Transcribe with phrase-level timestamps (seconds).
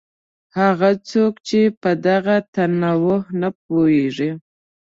[0.59, 4.31] هغه څوک چې په دغه تنوع نه پوهېږي.